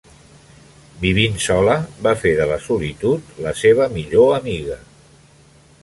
[1.03, 1.75] Vivint sola,
[2.07, 4.81] va fer de la solitud la seva millor amiga.